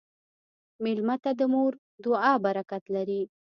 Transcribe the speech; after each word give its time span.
مېلمه 0.83 1.15
ته 1.23 1.31
د 1.39 1.41
مور 1.53 1.71
دعا 2.03 2.33
برکت 2.45 2.83
لري. 2.95 3.21